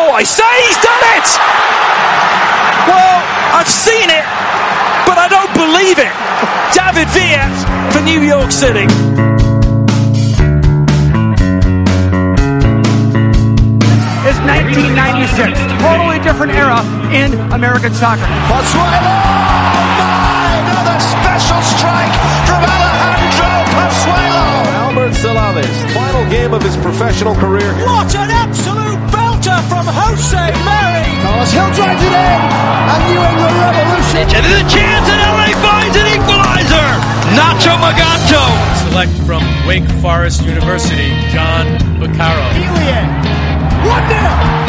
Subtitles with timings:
[0.00, 1.26] Oh, I say he's done it!
[2.86, 3.18] Well,
[3.58, 4.22] I've seen it,
[5.02, 6.14] but I don't believe it.
[6.70, 7.50] David Villa
[7.90, 8.86] for New York City.
[14.22, 16.78] It's 1996, totally different era
[17.10, 18.22] in American soccer.
[18.46, 19.02] Pozuelo!
[19.02, 22.14] Oh, my, another special strike
[22.46, 24.46] from Alejandro Pozuelo!
[24.78, 27.74] Albert Salaves, final game of his professional career.
[27.82, 28.87] What an absolute
[29.48, 32.40] header from Jose Mary, Carlos Hill drives it in,
[32.92, 34.24] and New England Revolution.
[34.36, 36.88] And the chance, and LA finds an equaliser.
[37.36, 38.44] Nacho Maganto.
[38.88, 41.66] Select from Wake Forest University, John
[42.00, 42.46] Beccaro.
[42.56, 43.08] Elian,
[43.86, 44.67] 1 0.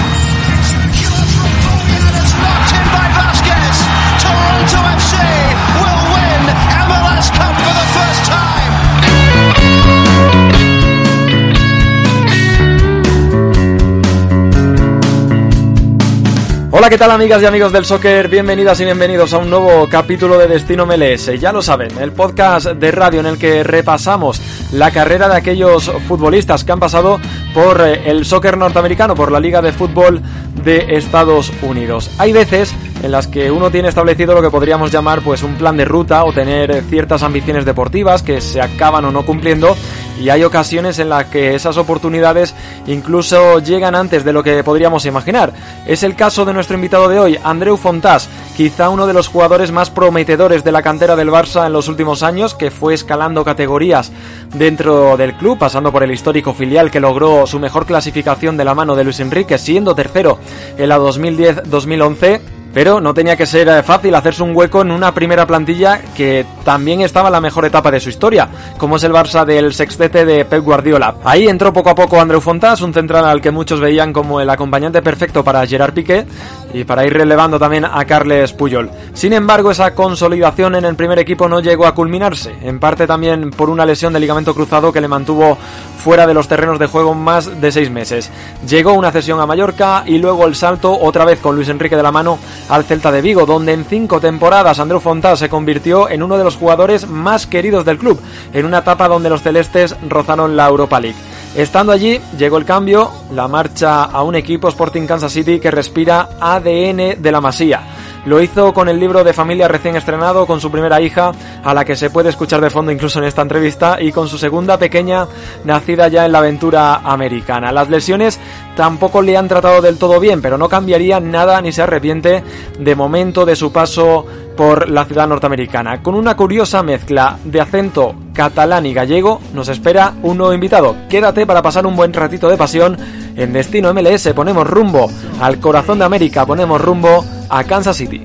[16.80, 18.30] Hola, ¿qué tal amigas y amigos del soccer?
[18.30, 21.38] Bienvenidas y bienvenidos a un nuevo capítulo de Destino MLS.
[21.38, 25.92] Ya lo saben, el podcast de radio en el que repasamos la carrera de aquellos
[26.08, 27.20] futbolistas que han pasado
[27.54, 30.22] por eh, el soccer norteamericano, por la Liga de Fútbol
[30.64, 32.12] de Estados Unidos.
[32.18, 32.74] Hay veces
[33.04, 36.24] en las que uno tiene establecido lo que podríamos llamar pues un plan de ruta
[36.24, 39.76] o tener ciertas ambiciones deportivas que se acaban o no cumpliendo
[40.20, 42.54] y hay ocasiones en las que esas oportunidades
[42.88, 45.54] incluso llegan antes de lo que podríamos imaginar.
[45.88, 49.72] Es el caso de nuestro invitado de hoy, Andreu Fontás, quizá uno de los jugadores
[49.72, 54.12] más prometedores de la cantera del Barça en los últimos años, que fue escalando categorías
[54.54, 58.76] dentro del club, pasando por el histórico filial que logró su mejor clasificación de la
[58.76, 60.40] mano de Luis Enrique, siendo tercero
[60.78, 65.14] en la 2010-2011 pero no tenía que ser eh, fácil hacerse un hueco en una
[65.14, 68.48] primera plantilla que también estaba en la mejor etapa de su historia,
[68.78, 71.16] como es el Barça del sextete de Pep Guardiola.
[71.24, 74.50] Ahí entró poco a poco Andreu Fontás, un central al que muchos veían como el
[74.50, 76.26] acompañante perfecto para Gerard Piqué
[76.74, 78.90] y para ir relevando también a Carles Puyol.
[79.14, 83.52] Sin embargo, esa consolidación en el primer equipo no llegó a culminarse, en parte también
[83.52, 85.58] por una lesión de ligamento cruzado que le mantuvo
[86.00, 88.30] fuera de los terrenos de juego más de seis meses.
[88.68, 92.04] Llegó una cesión a Mallorca y luego el salto otra vez con Luis Enrique de
[92.04, 92.40] la mano
[92.70, 96.44] al Celta de Vigo, donde en cinco temporadas Andreu Fontás se convirtió en uno de
[96.44, 98.22] los jugadores más queridos del club,
[98.54, 101.18] en una etapa donde los celestes rozaron la Europa League.
[101.56, 106.30] Estando allí, llegó el cambio, la marcha a un equipo Sporting Kansas City que respira
[106.40, 107.82] ADN de la Masía.
[108.26, 111.32] Lo hizo con el libro de familia recién estrenado, con su primera hija,
[111.64, 114.38] a la que se puede escuchar de fondo incluso en esta entrevista, y con su
[114.38, 115.28] segunda pequeña,
[115.64, 117.72] nacida ya en la aventura americana.
[117.72, 118.40] Las lesiones
[118.76, 122.44] tampoco le han tratado del todo bien, pero no cambiaría nada ni se arrepiente
[122.78, 124.26] de momento de su paso
[124.56, 126.04] por la ciudad norteamericana.
[126.04, 130.96] Con una curiosa mezcla de acento catalán y gallego, nos espera un nuevo invitado.
[131.10, 132.98] Quédate para pasar un buen ratito de pasión.
[133.38, 135.10] En Destino MLS ponemos rumbo
[135.40, 138.22] al corazón de América, ponemos rumbo a Kansas City.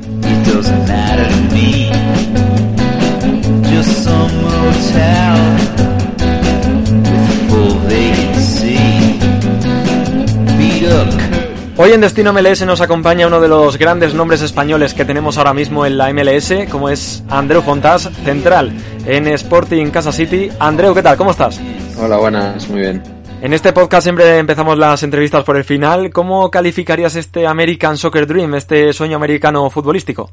[11.77, 15.53] Hoy en Destino MLS nos acompaña uno de los grandes nombres españoles que tenemos ahora
[15.53, 18.73] mismo en la MLS, como es Andreu Fontás, central
[19.07, 20.51] en Sporting Kansas City.
[20.61, 21.17] Andreu, ¿qué tal?
[21.17, 21.61] ¿Cómo estás?
[21.99, 23.14] Hola, buenas, muy bien.
[23.45, 26.11] En este podcast siempre empezamos las entrevistas por el final.
[26.11, 30.31] ¿Cómo calificarías este American Soccer Dream, este sueño americano futbolístico?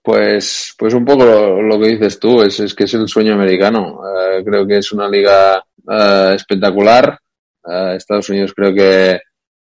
[0.00, 3.98] Pues, pues un poco lo, que dices tú, es, es que es el sueño americano.
[4.16, 5.56] Eh, creo que es una liga
[5.90, 7.18] eh, espectacular.
[7.66, 9.18] Eh, Estados Unidos creo que,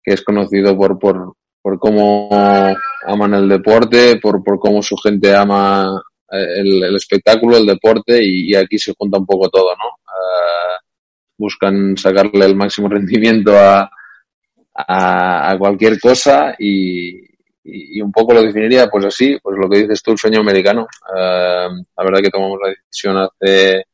[0.03, 2.27] es conocido por, por, por cómo
[3.07, 8.77] aman el deporte, por, por cómo su gente ama el, espectáculo, el deporte y aquí
[8.77, 10.00] se junta un poco todo, ¿no?
[11.41, 13.89] Buscan sacarle el máximo rendimiento a,
[14.75, 17.19] a, cualquier cosa y,
[18.01, 20.87] un poco lo definiría pues así, pues lo que dices tú, el sueño americano.
[21.15, 23.85] Eh, la verdad que tomamos la decisión hace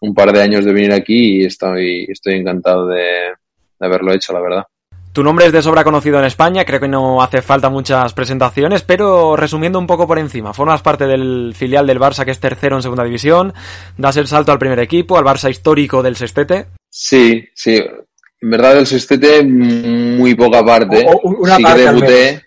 [0.00, 3.32] un par de años de venir aquí y estoy, estoy encantado de,
[3.80, 4.64] de haberlo hecho, la verdad.
[5.12, 8.82] Tu nombre es de sobra conocido en España, creo que no hace falta muchas presentaciones,
[8.82, 12.76] pero resumiendo un poco por encima, formas parte del filial del Barça que es tercero
[12.76, 13.52] en segunda división,
[13.98, 16.68] das el salto al primer equipo, al Barça histórico del Sextete.
[16.94, 17.76] Sí, sí.
[18.42, 21.06] En verdad el Sextete muy poca parte.
[21.08, 22.42] O- o una sí parte que debuté,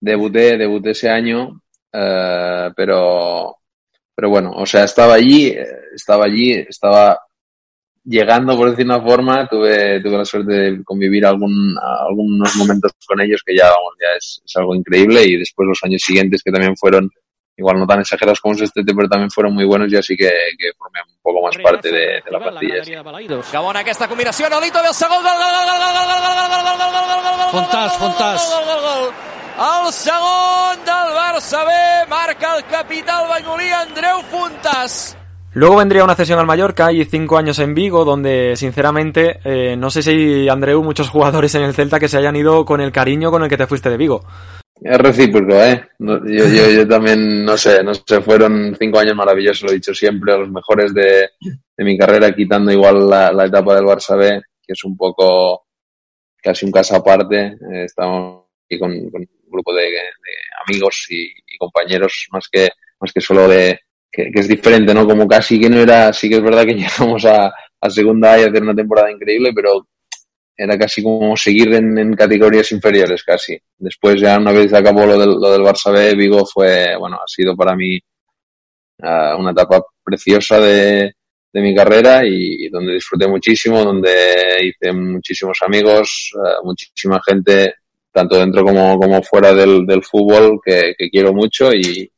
[0.00, 1.60] debuté, debuté ese año,
[1.92, 3.56] eh, pero,
[4.14, 5.66] pero bueno, o sea, estaba allí, eh,
[5.96, 7.18] estaba allí, estaba
[8.04, 11.74] llegando, por decir una forma, tuve, tuve la suerte de convivir algún,
[12.08, 15.80] algunos momentos con ellos que ya, vamos, ya es, es algo increíble y después los
[15.82, 17.10] años siguientes que también fueron
[17.58, 20.70] igual no tan exagerados como este, pero también fueron muy buenos y así que, que
[20.78, 22.84] formé un poco más parte de, de la plantilla.
[22.84, 22.94] sí.
[23.52, 26.62] Gabon aquesta combinació, Nolito ve el segon gol, gol, gol, gol, gol, gol, gol, gol,
[26.64, 28.42] gol, gol, gol, gol, gol, Fontàs, gol, gol, Fontàs.
[28.48, 29.14] gol, gol, gol, gol.
[29.58, 31.72] El segon del Barça B
[32.08, 35.16] marca el capità el banyolí Andreu Fontàs.
[35.54, 39.90] Luego vendría una cesión al Mallorca y cinco años en Vigo, donde sinceramente eh, no
[39.90, 43.32] sé si Andreu, muchos jugadores en el Celta que se hayan ido con el cariño
[43.32, 44.24] con el que te fuiste de Vigo.
[44.80, 45.88] Es recíproco, ¿eh?
[45.98, 49.74] No- Yo, yo, yo también, no sé, no sé, fueron cinco años maravillosos, lo he
[49.74, 51.30] dicho siempre, los mejores de,
[51.78, 55.66] mi carrera, quitando igual la, etapa del Barça B, que es un poco
[56.42, 57.56] casi un caso aparte.
[57.72, 59.88] Eh, estamos aquí con, con un grupo de,
[60.66, 62.68] amigos y, compañeros, más que,
[63.00, 63.80] más que solo de,
[64.12, 65.06] que, es diferente, ¿no?
[65.06, 68.40] Como casi que no era, sí que es verdad que llegamos a, a segunda A
[68.40, 69.88] y hacer una temporada increíble, pero
[70.58, 73.56] era casi como seguir en, categorías inferiores casi.
[73.78, 77.28] Después ya una vez acabó lo del, lo del Barça B, Vigo fue, bueno, ha
[77.28, 77.96] sido para mí
[79.02, 81.14] ah, una etapa preciosa de,
[81.52, 84.10] de mi carrera y, donde disfruté muchísimo, donde
[84.64, 87.74] hice muchísimos amigos, ah, muchísima gente,
[88.12, 92.10] tanto dentro como, como fuera del, del fútbol, que, que quiero mucho y,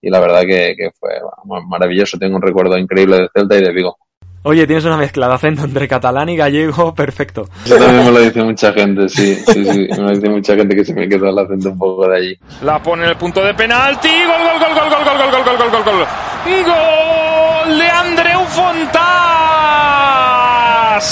[0.00, 1.10] y la verdad que, que fue
[1.44, 2.18] bueno, maravilloso.
[2.18, 3.98] Tengo un recuerdo increíble de Celta y de Vigo.
[4.46, 7.48] Oye, tienes una mezcla de acento entre catalán y gallego, perfecto.
[7.64, 9.88] Eso también me lo dice mucha gente, sí, sí, sí.
[9.90, 12.38] Me lo dice mucha gente que se me queda el acento un poco de allí.
[12.62, 14.08] La pone en el punto de penalti.
[14.08, 16.06] Gol, gol, gol, gol, gol, gol, gol, gol, gol, gol, gol, gol.
[16.66, 19.04] Gol de Andreu Fontás.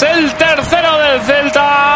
[0.03, 1.92] El tercero del Celta.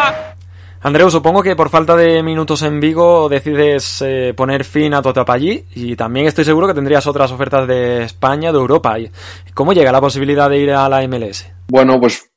[0.88, 5.10] Andreu, supongo que por falta de minutos en Vigo decides eh, poner fin a tu
[5.10, 8.98] etapa allí y también estoy seguro que tendrías otras ofertas de España, de Europa.
[8.98, 9.10] ¿Y
[9.54, 11.46] ¿Cómo llega la posibilidad de ir a la MLS?
[11.68, 12.30] Bueno, pues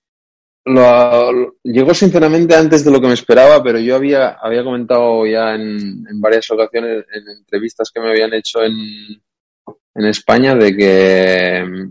[0.66, 5.56] lo- llegó sinceramente antes de lo que me esperaba, pero yo había, había comentado ya
[5.56, 8.74] en, en varias ocasiones, en entrevistas que me habían hecho en,
[9.96, 11.90] en España, de que,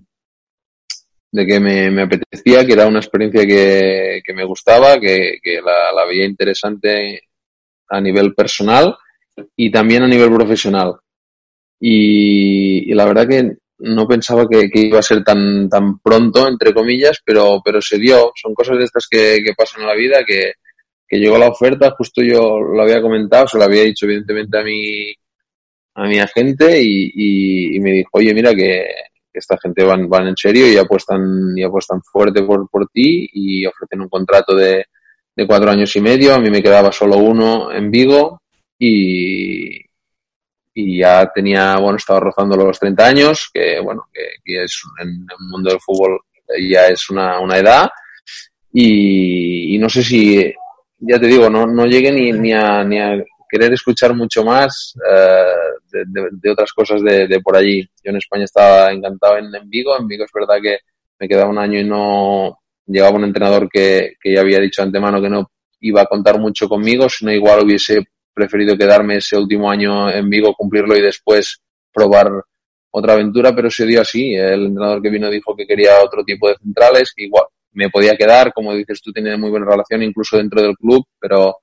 [1.32, 5.60] de que me, me apetecía, que era una experiencia que, que me gustaba, que, que
[5.60, 7.22] la, la veía interesante
[7.88, 8.96] a nivel personal
[9.56, 10.94] y también a nivel profesional.
[11.78, 16.46] Y, y la verdad que no pensaba que, que iba a ser tan, tan pronto,
[16.46, 18.32] entre comillas, pero, pero se dio.
[18.34, 20.52] Son cosas de estas que, que pasan en la vida, que,
[21.08, 24.62] que llegó la oferta, justo yo lo había comentado, se lo había dicho evidentemente a
[24.62, 25.12] mi,
[25.94, 28.84] a mi agente y, y, y me dijo, oye, mira que,
[29.32, 33.66] esta gente van, van en serio y apuestan, y apuestan fuerte por, por ti y
[33.66, 34.86] ofrecen un contrato de,
[35.34, 36.34] de cuatro años y medio.
[36.34, 38.42] A mí me quedaba solo uno en Vigo
[38.78, 39.80] y,
[40.74, 45.08] y ya tenía, bueno, estaba rozando los 30 años, que bueno, que, que es en
[45.08, 46.20] el mundo del fútbol
[46.58, 47.88] ya es una, una edad
[48.72, 50.52] y, y no sé si,
[50.98, 54.94] ya te digo, no, no llegué ni, ni, a, ni a querer escuchar mucho más
[55.10, 56.00] eh,
[56.32, 57.82] de, otras cosas de, de por allí.
[58.02, 60.78] Yo en España estaba encantado en, Vigo, en Vigo es verdad que
[61.18, 65.20] me quedaba un año y no llevaba un entrenador que, que ya había dicho antemano
[65.20, 65.50] que no
[65.80, 70.54] iba a contar mucho conmigo, sino igual hubiese preferido quedarme ese último año en Vigo,
[70.54, 71.60] cumplirlo y después
[71.92, 72.30] probar
[72.92, 74.34] otra aventura, pero se dio así.
[74.34, 78.16] El entrenador que vino dijo que quería otro tipo de centrales, que igual me podía
[78.16, 81.56] quedar, como dices tú, tiene muy buena relación incluso dentro del club, pero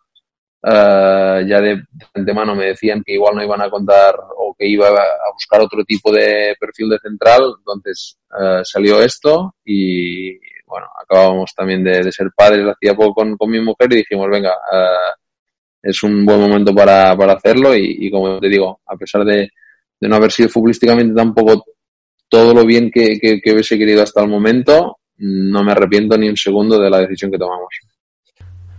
[0.69, 4.67] eh, ya de, de antemano me decían que igual no iban a contar o que
[4.67, 10.33] iba a buscar otro tipo de perfil de central, entonces eh, salió esto y
[10.65, 14.51] bueno, acabábamos también de, ser padres hacía poco con, con mi mujer y dijimos, venga,
[14.51, 15.13] eh,
[15.83, 19.49] es un buen momento para, para hacerlo y, como te digo, a pesar de,
[20.01, 21.63] no haber sido futbolísticamente tampoco
[22.27, 26.35] todo lo bien que, que hubiese querido hasta el momento, no me arrepiento ni un
[26.35, 27.69] segundo de la decisión que tomamos.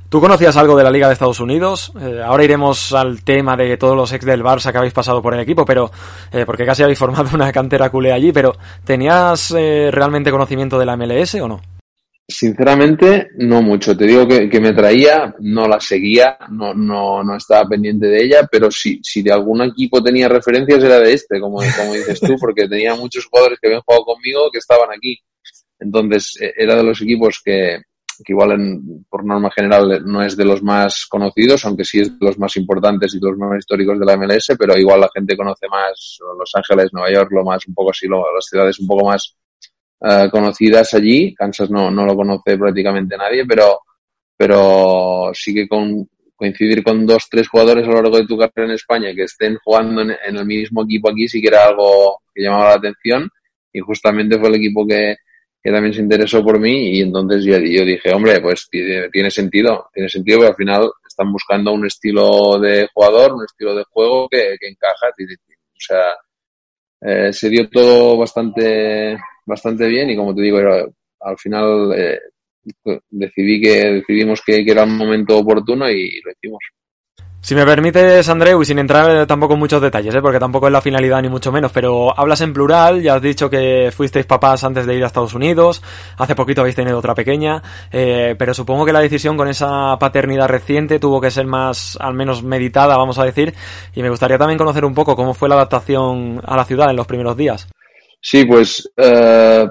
[0.08, 1.92] ¿Tú conocías algo de la Liga de Estados Unidos?
[2.00, 5.34] Eh, ahora iremos al tema de todos los ex del Barça que habéis pasado por
[5.34, 5.90] el equipo, pero
[6.32, 10.86] eh, porque casi habéis formado una cantera culé allí, pero ¿tenías eh, realmente conocimiento de
[10.86, 11.60] la MLS o no?
[12.26, 13.94] Sinceramente, no mucho.
[13.94, 18.48] Te digo que, me traía, no la seguía, no, no, no estaba pendiente de ella,
[18.50, 22.66] pero si, de algún equipo tenía referencias era de este, como, como dices tú, porque
[22.66, 25.18] tenía muchos jugadores que habían jugado conmigo que estaban aquí.
[25.78, 27.78] Entonces, eh, era de los equipos que,
[28.24, 32.18] que igual en- por norma general no es de los más conocidos, aunque sí es
[32.18, 35.10] de los más importantes y de los más históricos de la MLS, pero igual la
[35.14, 38.78] gente conoce más Los Ángeles, Nueva York, lo más, un poco así, lo- las ciudades
[38.80, 39.34] un poco más
[40.00, 41.34] eh, conocidas allí.
[41.34, 43.80] Kansas no, no lo conoce prácticamente nadie, pero,
[44.36, 48.68] pero sí que con, coincidir con dos, tres jugadores a lo largo de tu carrera
[48.68, 52.22] en España que estén jugando en, en el mismo equipo aquí sí que era algo
[52.34, 53.28] que llamaba la atención
[53.72, 55.16] y justamente fue el equipo que,
[55.68, 59.90] que también se interesó por mí y entonces yo, yo dije, hombre, pues tiene, sentido,
[59.92, 64.28] tiene sentido porque al final están buscando un estilo de jugador, un estilo de juego
[64.30, 65.08] que, que encaja.
[65.08, 66.16] O sea,
[67.02, 72.18] eh, se dio todo bastante, bastante bien y como te digo, al final eh,
[73.10, 76.60] decidí que decidimos que, que era un momento oportuno y lo hicimos.
[77.40, 80.20] Si me permites, Andreu, y sin entrar tampoco en muchos detalles, ¿eh?
[80.20, 83.48] porque tampoco es la finalidad ni mucho menos, pero hablas en plural, ya has dicho
[83.48, 85.80] que fuisteis papás antes de ir a Estados Unidos,
[86.18, 90.48] hace poquito habéis tenido otra pequeña, eh, pero supongo que la decisión con esa paternidad
[90.48, 93.54] reciente tuvo que ser más, al menos meditada, vamos a decir,
[93.94, 96.96] y me gustaría también conocer un poco cómo fue la adaptación a la ciudad en
[96.96, 97.68] los primeros días.
[98.20, 99.66] Sí, pues eh,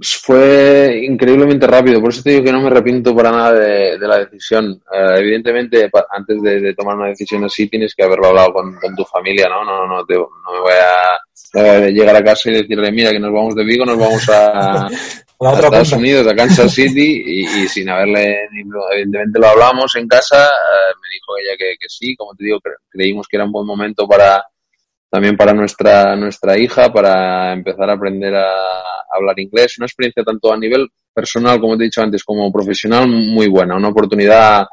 [0.00, 4.08] fue increíblemente rápido, por eso te digo que no me arrepiento para nada de, de
[4.08, 4.82] la decisión.
[4.92, 8.96] Eh, evidentemente, antes de, de tomar una decisión así, tienes que haberlo hablado con, con
[8.96, 9.64] tu familia, ¿no?
[9.64, 13.32] No, no, te- no me voy a, llegar a casa y decirle, mira, que nos
[13.32, 14.88] vamos de Vigo, nos vamos a,
[15.42, 15.96] Estados punta.
[15.96, 18.48] Unidos, a Kansas City, y, y sin haberle,
[18.92, 22.58] evidentemente lo hablamos en casa, eh, me dijo ella que, que sí, como te digo,
[22.60, 24.42] cre- creímos que era un buen momento para,
[25.10, 28.46] también para nuestra, nuestra hija, para empezar a aprender a
[29.14, 29.78] hablar inglés.
[29.78, 33.76] Una experiencia tanto a nivel personal, como te he dicho antes, como profesional, muy buena.
[33.76, 34.66] Una oportunidad,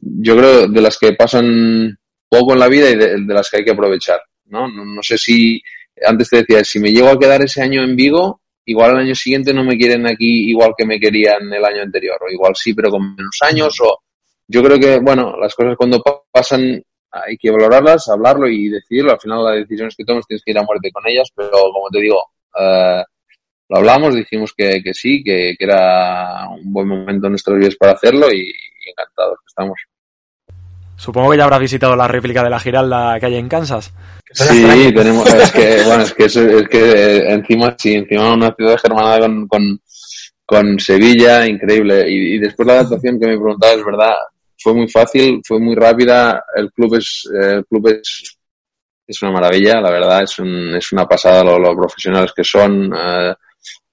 [0.00, 1.96] yo creo, de las que pasan
[2.28, 4.20] poco en la vida y de, las que hay que aprovechar.
[4.46, 4.68] ¿no?
[4.68, 5.60] No, no sé si,
[6.06, 9.14] antes te decía, si me llego a quedar ese año en Vigo, igual al año
[9.14, 12.74] siguiente no me quieren aquí igual que me querían el año anterior, o igual sí,
[12.74, 13.98] pero con menos años, o
[14.48, 19.12] yo creo que, bueno, las cosas cuando pa- pasan hay que valorarlas, hablarlo y decidirlo.
[19.12, 21.88] Al final las decisiones que tomas tienes que ir a muerte con ellas, pero como
[21.90, 22.18] te digo,
[22.58, 23.02] eh,
[23.68, 27.74] lo hablamos, dijimos que, que sí, que, que era un buen momento en nuestros días
[27.76, 29.78] para hacerlo y, y encantados que estamos.
[30.96, 33.92] Supongo que ya habrás visitado la réplica de la Giralda que hay en Kansas.
[34.32, 38.78] Sí, tenemos, es que, bueno, es que, es que eh, encima, sí, encima una ciudad
[38.80, 39.80] germanada con, con,
[40.46, 42.08] con Sevilla, increíble.
[42.08, 44.14] Y, y después la adaptación que me preguntabas, es verdad,
[44.58, 46.42] fue muy fácil, fue muy rápida.
[46.54, 48.38] El club es, eh, el club es,
[49.06, 52.90] es una maravilla, la verdad, es, un, es una pasada lo, lo profesionales que son.
[52.96, 53.34] eh,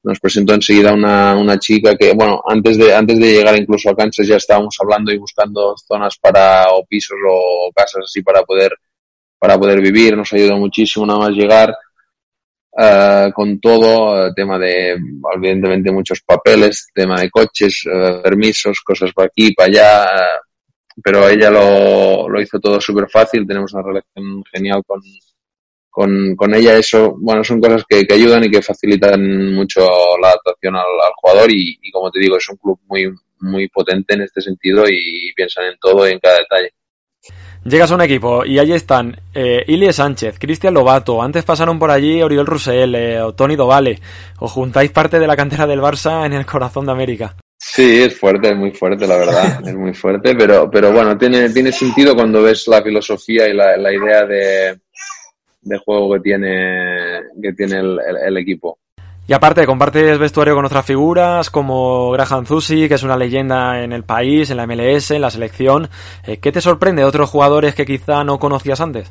[0.03, 3.95] nos presentó enseguida una, una chica que, bueno, antes de, antes de llegar incluso a
[3.95, 8.71] Kansas ya estábamos hablando y buscando zonas para, o pisos o casas así para poder,
[9.39, 10.15] para poder vivir.
[10.17, 11.73] Nos ayudó muchísimo nada más llegar.
[12.77, 14.97] eh, con todo, eh, tema de,
[15.35, 20.07] evidentemente, muchos papeles, tema de coches, eh, permisos, cosas para aquí, para allá,
[21.03, 25.01] pero ella lo, lo hizo todo súper fácil, tenemos una relación genial con,
[25.93, 29.81] con, con ella, eso, bueno, son cosas que, que ayudan y que facilitan mucho
[30.19, 33.69] la adaptación al, al jugador y, y, como te digo, es un club muy, muy
[33.69, 36.71] potente en este sentido y piensan en todo y en cada detalle.
[37.63, 41.91] Llegas a un equipo y allí están eh, Ilie Sánchez, Cristian Lobato, antes pasaron por
[41.91, 43.99] allí Oriol Rusell, eh, o Tony Dovale.
[44.39, 47.35] Os juntáis parte de la cantera del Barça en el corazón de América.
[47.55, 51.51] Sí, es fuerte, es muy fuerte, la verdad, es muy fuerte, pero, pero bueno, tiene,
[51.51, 54.79] tiene sentido cuando ves la filosofía y la, la idea de,
[55.63, 58.77] de juego que tiene, que tiene el, el, el equipo.
[59.25, 63.93] Y aparte, compartes vestuario con otras figuras como Graham Zusi, que es una leyenda en
[63.93, 65.87] el país, en la MLS, en la selección.
[66.27, 69.09] Eh, ¿Qué te sorprende de otros jugadores que quizá no conocías antes?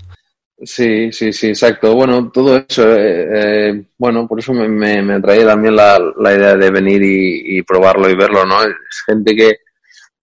[0.63, 1.95] Sí, sí, sí, exacto.
[1.95, 3.27] Bueno, todo eso, eh,
[3.71, 7.59] eh, bueno, por eso me, me, me atraía también la, la idea de venir y,
[7.59, 8.63] y, probarlo y verlo, ¿no?
[8.63, 9.57] Es gente que,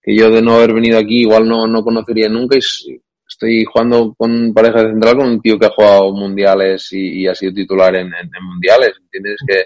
[0.01, 3.01] que yo de no haber venido aquí igual no, no conocería nunca y
[3.39, 7.27] estoy jugando con pareja de central con un tío que ha jugado mundiales y, y
[7.27, 9.37] ha sido titular en, en, en, mundiales, ¿entiendes?
[9.47, 9.65] Que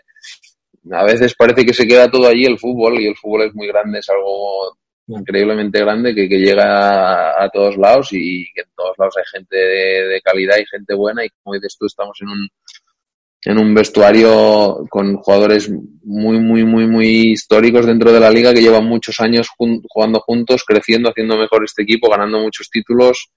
[0.95, 3.67] a veces parece que se queda todo allí el fútbol y el fútbol es muy
[3.67, 4.77] grande, es algo
[5.07, 9.39] increíblemente grande que, que llega a, a, todos lados y que en todos lados hay
[9.39, 12.47] gente de, de, calidad y gente buena y como dices tú estamos en un
[13.45, 15.69] en un vestuario con jugadores
[16.03, 20.21] muy muy muy muy históricos dentro de la liga que llevan muchos años jun jugando
[20.21, 23.29] juntos creciendo haciendo mejor este equipo ganando muchos títulos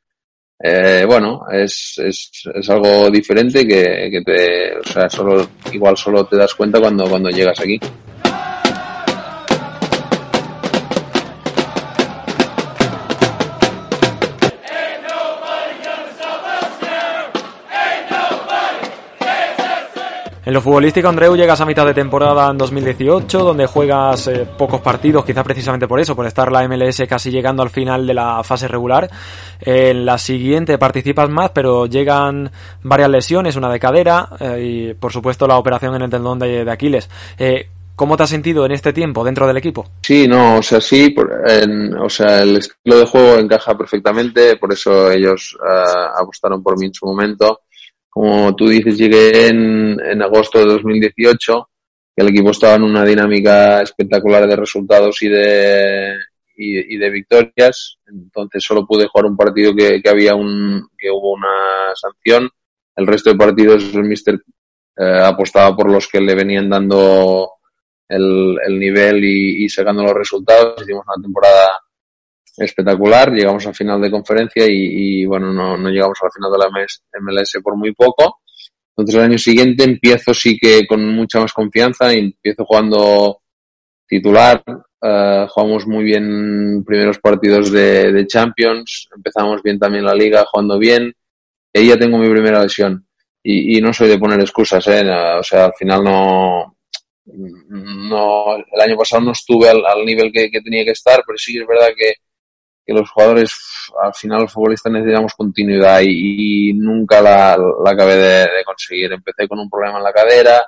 [0.59, 6.25] eh, bueno es, es, es algo diferente que, que te o sea solo igual solo
[6.25, 7.79] te das cuenta cuando cuando llegas aquí
[20.47, 24.81] En lo futbolístico, Andreu, llegas a mitad de temporada en 2018, donde juegas eh, pocos
[24.81, 28.45] partidos, quizá precisamente por eso, por estar la MLS casi llegando al final de la
[28.45, 29.11] fase regular.
[29.61, 32.49] En la siguiente participas más, pero llegan
[32.85, 36.65] varias lesiones, una de cadera eh, y, por supuesto, la operación en el tendón de,
[36.65, 37.11] de Aquiles.
[37.37, 39.89] Eh, ¿Cómo te has sentido en este tiempo dentro del equipo?
[40.03, 44.57] Sí, no, o sea, sí, por, en, o sea, el estilo de juego encaja perfectamente,
[44.59, 45.57] por eso ellos
[46.15, 47.63] apostaron por mí en su momento
[48.17, 51.69] como tú dices, llegué en, en agosto de 2018,
[52.17, 56.15] que el equipo estaba en una dinámica espectacular de resultados y de,
[56.57, 57.99] y, y de victorias.
[58.07, 62.49] Entonces solo pude jugar un partido que, que, había un, que hubo una sanción.
[62.97, 64.41] El resto de partidos el mister
[64.97, 67.51] eh, apostaba por los que le venían dando
[68.09, 70.81] el, el nivel y, y, sacando los resultados.
[70.81, 71.69] Hicimos una temporada
[72.57, 77.21] espectacular, llegamos al final de conferencia y, bueno, no, no, llegamos al final de la
[77.21, 78.41] MLS por muy poco.
[78.91, 83.41] Entonces el año siguiente empiezo sí que con mucha más confianza y empiezo jugando
[84.07, 84.63] titular.
[84.99, 91.13] Uh, jugamos muy bien primeros partidos de, Champions, empezamos bien también la liga, jugando bien.
[91.73, 93.07] Y ya tengo mi primera lesión.
[93.43, 95.07] Y, y no soy de poner excusas, ¿eh?
[95.39, 96.77] O sea, al final no,
[97.27, 101.67] no, el año pasado no estuve al, nivel que, tenía que estar, pero sí es
[101.67, 102.15] verdad que,
[102.87, 103.53] que los jugadores,
[104.01, 109.13] al final los futbolistas necesitamos continuidad y, nunca la, la acabé de, conseguir.
[109.13, 110.65] Empecé con un problema en la cadera,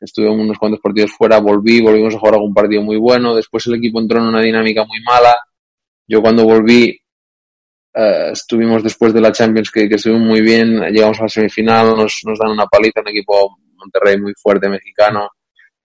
[0.00, 3.74] estuve unos cuantos partidos fuera, volví, volvimos a jugar algún partido muy bueno, después el
[3.74, 5.36] equipo entró en una dinámica muy mala.
[6.06, 6.98] Yo cuando volví,
[7.94, 11.94] uh, estuvimos después de la Champions que, que estuvimos muy bien, llegamos a la semifinal,
[11.94, 15.28] nos, nos dan una paliza, un equipo Monterrey muy fuerte, mexicano,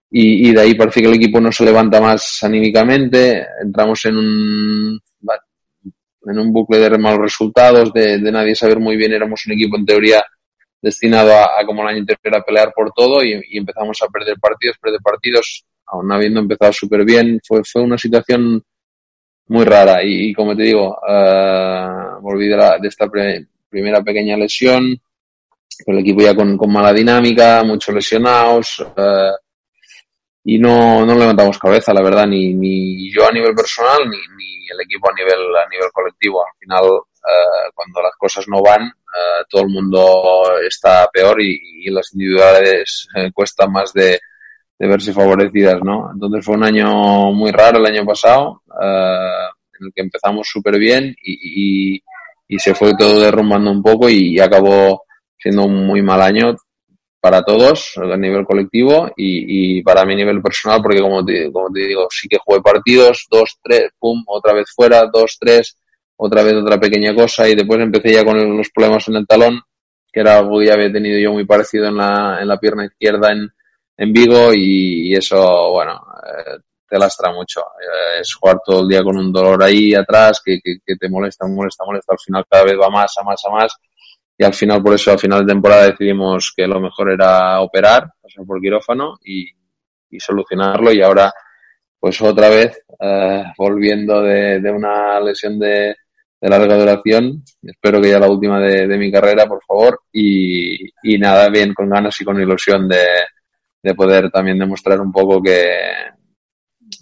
[0.10, 4.18] y, y, de ahí parece que el equipo no se levanta más anímicamente, entramos en
[4.18, 5.02] un,
[6.26, 9.86] en un bucle de malos resultados, de, nadie saber muy bien, éramos un equipo en
[9.86, 10.24] teoría
[10.82, 14.78] destinado a, como el año anterior a pelear por todo y, empezamos a perder partidos,
[14.82, 18.64] perder partidos, aún habiendo empezado súper bien, fue, fue una situación
[19.48, 24.38] muy rara y, como te digo, uh, volví de, la, de esta pre, primera pequeña
[24.38, 24.98] lesión,
[25.86, 29.36] el equipo ya con, con mala dinámica, muchos lesionados, uh,
[30.46, 34.53] y no, no levantamos cabeza, la verdad, ni, ni yo a nivel personal, ni, ni
[34.70, 36.44] el equipo a nivel, a nivel colectivo.
[36.46, 41.60] Al final, uh, cuando las cosas no van, uh, todo el mundo está peor y,
[41.86, 44.20] y las individualidades uh, cuestan más de,
[44.78, 46.12] de, verse favorecidas, ¿no?
[46.14, 51.16] Entonces fue un año muy raro el año pasado, en el que empezamos súper bien
[51.24, 52.04] y, y,
[52.48, 55.04] y, se fue todo derrumbando un poco y, y acabó
[55.38, 56.56] siendo un muy mal año
[57.24, 62.08] para todos a nivel colectivo y, y, para mi nivel personal porque como te, digo
[62.10, 65.78] sí que jugué partidos dos tres pum otra vez fuera dos tres
[66.18, 69.62] otra vez otra pequeña cosa y después empecé ya con los problemas en el talón
[70.12, 72.88] que era algo que ya había tenido yo muy parecido en la, en la pierna
[72.88, 73.50] izquierda en,
[73.96, 75.94] en Vigo y, y eso bueno
[76.28, 76.58] eh,
[76.90, 77.62] te lastra mucho.
[77.62, 81.10] Eh, es jugar todo el día con un dolor ahí atrás que, que, que te
[81.10, 82.14] molesta molesta molesta.
[82.14, 83.76] Al final cada vez va más a más a más
[84.38, 88.10] y al final, por eso, al final de temporada decidimos que lo mejor era operar,
[88.22, 89.48] pasar por quirófano y,
[90.10, 91.32] y solucionarlo y ahora,
[92.00, 95.96] pues otra vez, uh, volviendo de, de, una lesión de,
[96.42, 100.84] de, larga duración, espero que ya la última de, de mi carrera, por favor, y,
[101.04, 103.06] y, nada, bien, con ganas y con ilusión de,
[103.84, 105.78] de poder también demostrar un poco que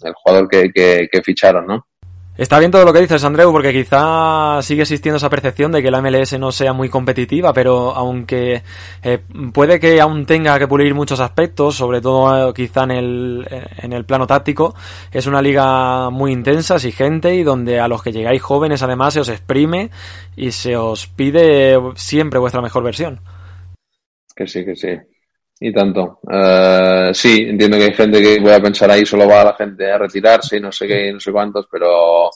[0.04, 1.86] el jugador que, que ficharon, ¿no?
[2.34, 5.90] Está bien todo lo que dices, Andreu, porque quizá sigue existiendo esa percepción de que
[5.90, 8.62] la MLS no sea muy competitiva, pero aunque
[9.02, 9.18] eh,
[9.52, 13.48] puede que aún tenga que pulir muchos aspectos, sobre todo eh, quizá en el,
[13.82, 14.74] en el plano táctico,
[15.12, 19.20] es una liga muy intensa, exigente y donde a los que llegáis jóvenes además se
[19.20, 19.90] os exprime
[20.34, 23.20] y se os pide siempre vuestra mejor versión.
[24.34, 24.88] Que sí, que sí.
[25.64, 26.18] Y tanto.
[26.24, 29.96] Uh, sí, entiendo que hay gente que pueda pensar ahí solo va la gente a
[29.96, 32.28] retirarse y no sé qué, no sé cuántos, pero,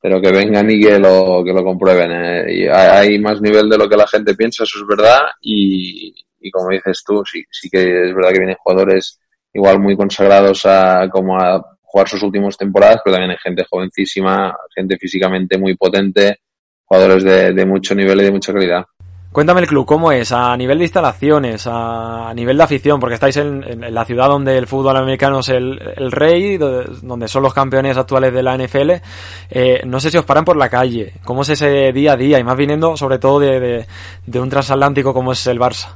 [0.00, 2.12] pero que vengan y que lo, que lo comprueben.
[2.12, 2.54] Eh.
[2.54, 5.22] Y hay más nivel de lo que la gente piensa, eso es verdad.
[5.40, 9.18] Y, y como dices tú, sí, sí que es verdad que vienen jugadores
[9.52, 14.56] igual muy consagrados a, como a jugar sus últimas temporadas, pero también hay gente jovencísima,
[14.72, 16.42] gente físicamente muy potente,
[16.84, 18.84] jugadores de, de mucho nivel y de mucha calidad.
[19.30, 20.32] Cuéntame el club, ¿cómo es?
[20.32, 24.66] A nivel de instalaciones, a nivel de afición, porque estáis en, la ciudad donde el
[24.66, 25.78] fútbol americano es el,
[26.10, 28.90] rey, donde son los campeones actuales de la NFL.
[29.50, 31.12] Eh, no sé si os paran por la calle.
[31.24, 32.38] ¿Cómo es ese día a día?
[32.38, 33.86] Y más viniendo sobre todo de, de,
[34.26, 35.94] de un transatlántico como es el Barça.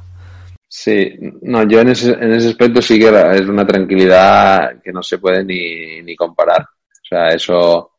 [0.74, 5.02] Sí, no, yo en ese, en ese aspecto sí que es una tranquilidad que no
[5.02, 6.62] se puede ni, ni comparar.
[6.62, 7.92] O sea, eso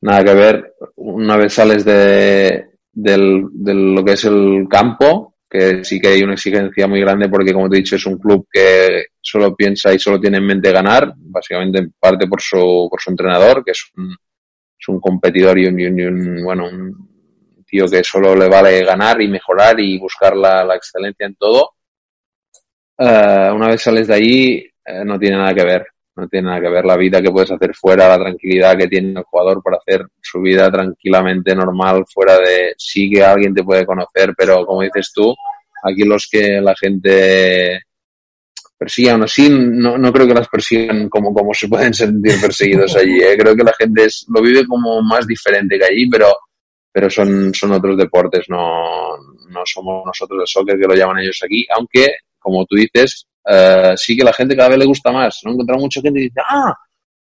[0.00, 0.74] nada que ver.
[0.96, 6.22] Una vez sales de, del, de lo que es el campo, que sí que hay
[6.22, 9.92] una exigencia muy grande porque, como te he dicho, es un club que solo piensa
[9.92, 13.72] y solo tiene en mente ganar, básicamente en parte por su, por su entrenador, que
[13.72, 18.34] es un, es un competidor y un, y y un bueno, un tío que solo
[18.34, 21.70] le vale ganar y mejorar y buscar la, la excelencia en todo.
[22.96, 26.60] Uh, una vez sales de ahí, uh, no tiene nada que ver no tiene nada
[26.60, 29.78] que ver la vida que puedes hacer fuera, la tranquilidad que tiene el jugador para
[29.78, 34.82] hacer su vida tranquilamente normal, fuera de sí que alguien te puede conocer, pero como
[34.82, 35.34] dices tú,
[35.82, 37.80] aquí los que la gente
[38.76, 42.96] persigue, aún así no, no creo que las persigan como, como se pueden sentir perseguidos
[42.96, 43.36] allí, ¿eh?
[43.38, 46.36] creo que la gente es, lo vive como más diferente que allí, pero,
[46.92, 49.16] pero son, son otros deportes, no,
[49.48, 52.06] no somos nosotros el soccer que lo llaman ellos aquí, aunque
[52.38, 55.40] como tú dices, eh, sí que la gente cada vez le gusta más.
[55.44, 56.74] No he encontrado mucha gente que dice, ah,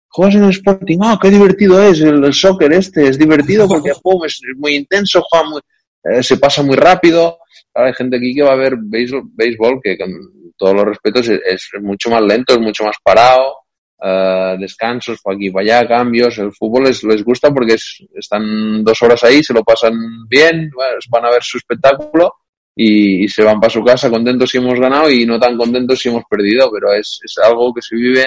[0.09, 4.25] juegas en el Sporting, ah, qué divertido es el, soccer este, es divertido porque pum,
[4.25, 5.61] es muy intenso, juega muy,
[6.05, 7.39] eh, se pasa muy rápido.
[7.75, 10.11] Ahora hay gente aquí que va a ver béisbol, béisbol que con
[10.57, 13.57] todos los respetos es, es mucho más lento, es mucho más parado,
[14.05, 16.37] eh, descansos, para aquí, para allá, cambios.
[16.39, 19.95] El fútbol les, les gusta porque es- están dos horas ahí, se lo pasan
[20.29, 20.71] bien,
[21.11, 22.35] van a ver su espectáculo
[22.75, 26.09] y, se van para su casa contentos si hemos ganado y no tan contentos si
[26.09, 28.27] hemos perdido, pero es, es algo que se vive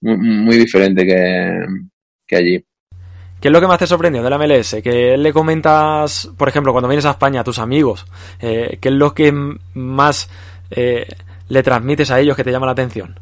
[0.00, 1.66] muy, diferente que,
[2.26, 2.64] que allí.
[3.40, 4.76] ¿Qué es lo que más te sorprendió de la MLS?
[4.82, 8.04] ¿Qué le comentas, por ejemplo, cuando vienes a España a tus amigos?
[8.40, 9.32] Eh, ¿Qué es lo que
[9.74, 10.28] más
[10.70, 11.06] eh,
[11.48, 13.20] le transmites a ellos que te llama la atención?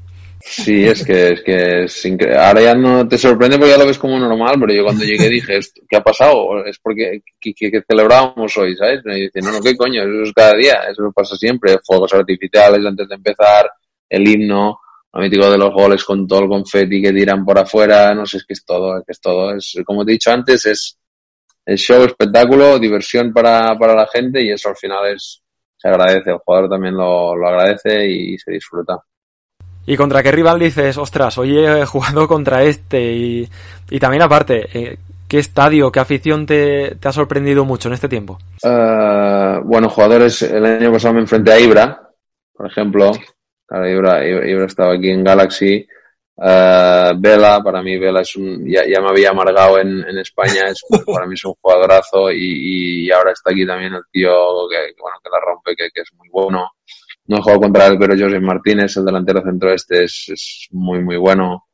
[0.49, 3.87] Sí, es que es que es incre- ahora ya no te sorprende porque ya lo
[3.87, 6.65] ves como normal, pero yo cuando llegué dije, "Esto, ¿qué ha pasado?
[6.65, 9.01] Es porque que, que- que celebrábamos hoy, ¿sabes?
[9.07, 10.03] Y dice, no, no, ¿qué coño?
[10.03, 13.69] Eso es cada día, eso pasa siempre, fuegos artificiales antes de empezar,
[14.09, 14.79] el himno,
[15.13, 18.37] lo mítico de los goles con todo el confeti que tiran por afuera, no sé,
[18.37, 20.97] es que es todo, es que es todo, es como te he dicho antes, es,
[21.67, 25.43] es show, espectáculo, diversión para, para la gente y eso al final es,
[25.77, 28.99] se agradece, el jugador también lo, lo agradece y se disfruta.
[29.87, 33.01] ¿Y contra qué rival dices, ostras, hoy he jugado contra este?
[33.13, 33.49] Y,
[33.91, 38.09] y también aparte, eh, ¿qué estadio, qué afición te, te ha sorprendido mucho en este
[38.09, 38.39] tiempo?
[38.63, 42.11] Eh, bueno, jugadores, el año pasado me enfrenté a Ibra,
[42.53, 43.13] por ejemplo.
[43.65, 45.87] Claro, Ibra, Ibra, estaba aquí en Galaxy.
[46.39, 50.69] Eh, Vela, para mí Vela es un, ya, ya me había amargado en, en España,
[50.69, 54.95] es, para mí es un jugadorazo y, y ahora está aquí también el tío que,
[54.95, 56.73] que, bueno, que la rompe, que, que es muy bueno.
[57.29, 61.03] No he jugado contra él, pero José Martínez, el delantero centro este, es, es muy,
[61.03, 61.65] muy bueno.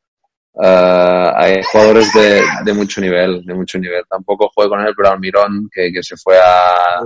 [0.62, 4.03] Eh, hay jugadores de, de mucho nivel, de mucho nivel.
[4.09, 7.01] Tampoco jugué con él, pero Almirón, que, que se fue a,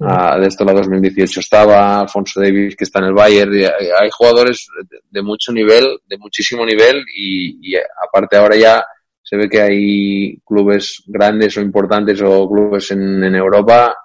[0.00, 4.10] a- de esto la 2018 estaba, Alfonso Davis que está en el Bayern, hay, hay
[4.10, 8.84] jugadores de, de mucho nivel, de muchísimo nivel y, y aparte ahora ya
[9.22, 13.96] se ve que hay clubes grandes o importantes o clubes en, en Europa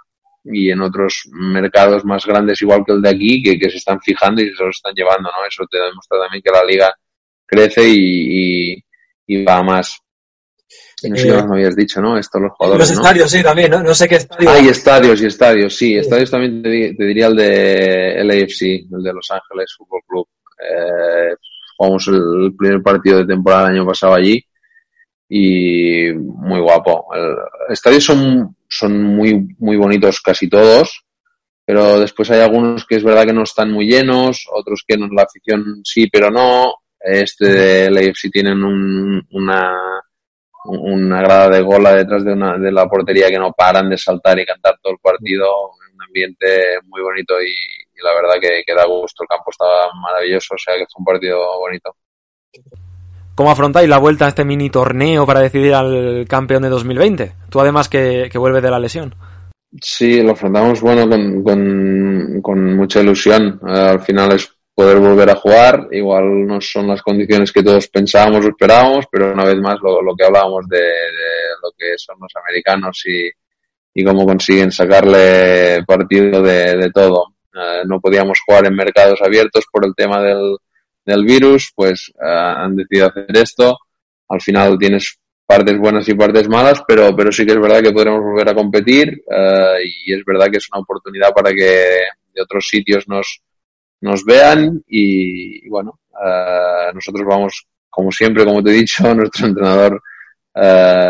[0.51, 3.99] y en otros mercados más grandes igual que el de aquí que, que se están
[4.01, 5.47] fijando y se los están llevando, ¿no?
[5.47, 6.93] Eso te demuestra también que la liga
[7.45, 8.83] crece y, y,
[9.27, 9.97] y va más.
[11.03, 12.17] No sé Eh, qué más me habías dicho, ¿no?
[12.17, 13.03] Esto los jugadores, Los ¿no?
[13.03, 13.81] estadios, sí, también, ¿no?
[13.81, 14.49] No sé qué estadio.
[14.49, 15.95] Ah, y estadios, y estadios, sí.
[15.95, 20.27] Estadios también te, te diría el de LAFC, el de Los Ángeles Fútbol Club.
[20.59, 21.35] Eh,
[21.77, 24.43] jugamos el primer partido de temporada el año pasado allí
[25.29, 27.07] y muy guapo.
[27.15, 27.35] El,
[27.73, 31.03] estadios son, son muy, muy bonitos casi todos,
[31.65, 35.23] pero después hay algunos que es verdad que no están muy llenos, otros que la
[35.23, 36.73] afición sí, pero no.
[36.99, 39.73] Este de LAFC tienen un, una,
[40.65, 44.37] una grada de gola detrás de, una, de la portería que no paran de saltar
[44.39, 48.73] y cantar todo el partido, un ambiente muy bonito y, y la verdad que, que
[48.73, 51.95] da gusto, el campo estaba maravilloso, o sea que fue un partido bonito.
[53.39, 57.31] ¿Cómo afrontáis la vuelta a este mini torneo para decidir al campeón de 2020?
[57.49, 59.15] Tú además que, vuelves de la lesión.
[59.81, 63.57] Sí, lo afrontamos bueno con, con, con mucha ilusión.
[63.65, 65.87] Eh, al final es poder volver a jugar.
[65.89, 70.01] Igual no son las condiciones que todos pensábamos o esperábamos, pero una vez más lo,
[70.01, 73.29] lo que hablábamos de, de lo que son los americanos y,
[73.93, 77.35] y cómo consiguen sacarle partido de, de todo.
[77.55, 80.57] Eh, no podíamos jugar en mercados abiertos por el tema del,
[81.09, 83.77] del virus, pues eh, han decidido hacer esto.
[84.27, 87.91] Al final tienes partes buenas y partes malas, pero, pero sí que es verdad que
[87.91, 91.95] podremos volver a competir eh, y es verdad que es una oportunidad para que
[92.31, 93.41] de otros sitios nos,
[94.01, 100.01] nos vean y, bueno, eh, nosotros vamos, como siempre, como te he dicho, nuestro entrenador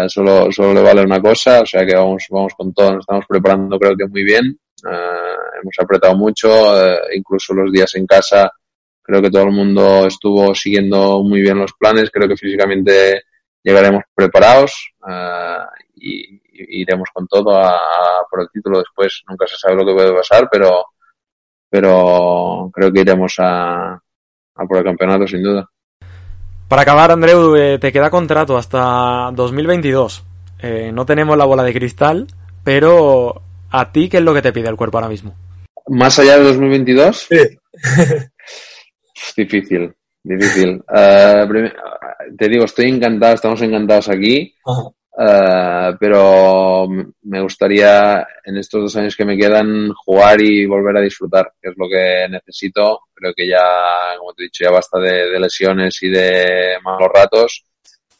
[0.07, 3.25] solo, solo le vale una cosa, o sea que vamos, vamos con todo, nos estamos
[3.27, 6.49] preparando creo que muy bien, hemos apretado mucho,
[7.13, 8.51] incluso los días en casa
[9.09, 13.23] creo que todo el mundo estuvo siguiendo muy bien los planes, creo que físicamente
[13.63, 15.57] llegaremos preparados eh,
[15.95, 19.85] y, y iremos con todo a, a por el título después, nunca se sabe lo
[19.85, 20.85] que puede pasar, pero
[21.71, 25.67] pero creo que iremos a, a por el campeonato sin duda.
[26.67, 30.23] Para acabar, Andreu, eh, te queda contrato hasta 2022.
[30.61, 32.27] Eh, no tenemos la bola de cristal,
[32.63, 33.41] pero
[33.71, 35.35] ¿a ti qué es lo que te pide el cuerpo ahora mismo?
[35.87, 37.27] ¿Más allá de 2022?
[37.27, 37.59] Sí.
[39.35, 40.83] difícil, difícil.
[40.95, 41.71] Eh,
[42.37, 44.53] te digo, estoy encantado, estamos encantados aquí,
[45.17, 46.87] eh, pero
[47.23, 51.69] me gustaría en estos dos años que me quedan jugar y volver a disfrutar, que
[51.69, 53.01] es lo que necesito.
[53.13, 57.09] Creo que ya, como te he dicho, ya basta de, de lesiones y de malos
[57.13, 57.63] ratos.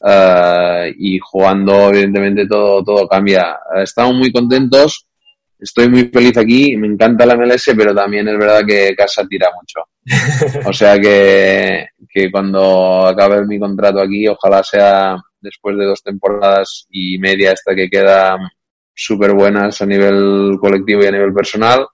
[0.01, 3.59] Eh, y jugando, evidentemente, todo, todo cambia.
[3.83, 5.08] Estamos muy contentos,
[5.59, 9.49] estoy muy feliz aquí, me encanta la MLS, pero también es verdad que casa tira
[9.53, 9.81] mucho.
[10.67, 16.87] O sea que, que cuando acabe mi contrato aquí, ojalá sea después de dos temporadas
[16.89, 18.37] y media esta que queda
[18.93, 21.85] súper buenas a nivel colectivo y a nivel personal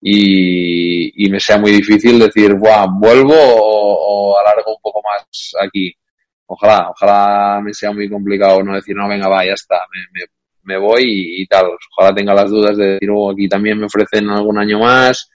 [0.00, 5.92] y, y me sea muy difícil decir, Buah, vuelvo o, alargo un poco más aquí.
[6.46, 10.22] Ojalá, ojalá me sea muy complicado no decir, no, venga, va, ya está, me,
[10.66, 11.66] me voy y, y, tal.
[11.96, 15.30] Ojalá tenga las dudas de decir, oh, aquí también me ofrecen algún año más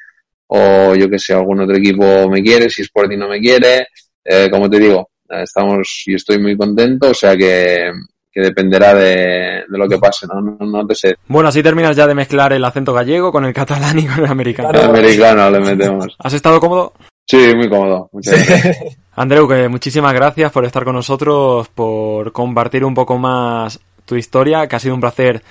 [0.54, 3.88] o yo que sé, algún otro equipo me quiere, si Sporting no me quiere.
[4.24, 7.90] Eh, como te digo, estamos y estoy muy contento, o sea que,
[8.30, 10.42] que dependerá de, de, lo que pase, ¿no?
[10.42, 10.58] ¿no?
[10.60, 11.16] No, te sé.
[11.28, 14.26] Bueno, así terminas ya de mezclar el acento gallego con el catalán y con el
[14.26, 14.72] americano.
[14.72, 16.18] El americano le metemos.
[16.20, 16.94] ¿Has estado cómodo?
[17.26, 18.10] Sí, muy cómodo.
[18.12, 18.98] Muchas gracias.
[19.16, 23.80] Andreu, que muchísimas gracias por estar con nosotros, por compartir un poco más
[24.12, 25.42] tu historia, que ha sido un placer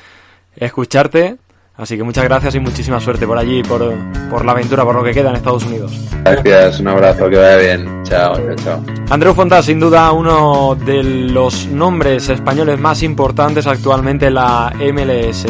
[0.55, 1.37] escucharte.
[1.79, 3.95] Así que muchas gracias y muchísima suerte por allí, por,
[4.29, 5.99] por la aventura, por lo que queda en Estados Unidos.
[6.23, 8.03] Gracias, un abrazo, que vaya bien.
[8.03, 8.85] Chao, chao, chao.
[9.09, 15.47] Andreu Fontás, sin duda uno de los nombres españoles más importantes actualmente en la MLS.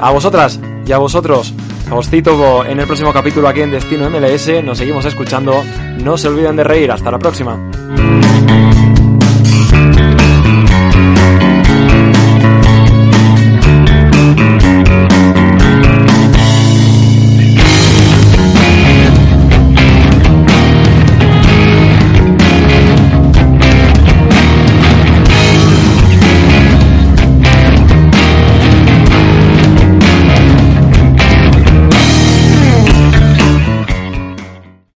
[0.00, 1.54] A vosotras y a vosotros,
[1.92, 4.64] os cito en el próximo capítulo aquí en Destino MLS.
[4.64, 5.62] Nos seguimos escuchando.
[6.02, 6.90] No se olviden de reír.
[6.90, 8.39] Hasta la próxima.